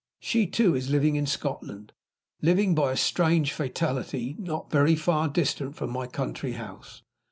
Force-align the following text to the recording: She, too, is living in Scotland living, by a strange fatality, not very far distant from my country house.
She, 0.19 0.47
too, 0.47 0.75
is 0.75 0.89
living 0.89 1.15
in 1.15 1.27
Scotland 1.27 1.93
living, 2.41 2.73
by 2.73 2.91
a 2.93 2.97
strange 2.97 3.53
fatality, 3.53 4.35
not 4.39 4.71
very 4.71 4.95
far 4.95 5.27
distant 5.27 5.75
from 5.75 5.91
my 5.91 6.07
country 6.07 6.53
house. 6.53 7.03